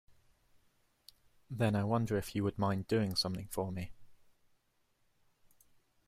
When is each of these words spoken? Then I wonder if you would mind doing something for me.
Then 1.51 1.75
I 1.75 1.83
wonder 1.83 2.17
if 2.17 2.33
you 2.33 2.43
would 2.43 2.57
mind 2.57 2.87
doing 2.87 3.15
something 3.15 3.47
for 3.51 3.71
me. 3.71 3.91